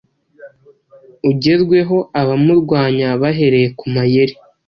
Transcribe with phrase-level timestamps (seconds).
[1.29, 4.33] ugerweho abamurwanya bahereye ku mayeri